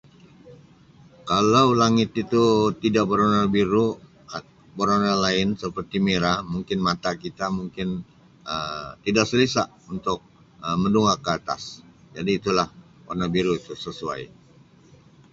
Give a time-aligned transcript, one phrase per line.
[1.29, 2.43] Kalau langit itu
[2.83, 3.87] tidak bewarna biru
[4.75, 7.89] bewarna lain seperti merah mungkin mata kita mungkin
[8.53, 10.19] Um tidak selesa untuk
[10.81, 11.63] mendongak ke atas
[12.17, 12.65] jadi itu lah
[13.07, 14.21] warna biru itu sesuai.